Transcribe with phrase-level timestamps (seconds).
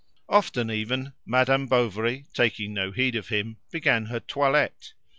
[0.29, 4.93] Often even Madame Bovary; taking no heed of him, began her toilette.